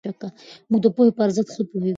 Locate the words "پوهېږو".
1.69-1.89